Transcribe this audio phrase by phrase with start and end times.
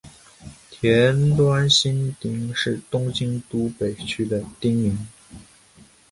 [0.81, 5.07] 田端新町是东京都北区的町名。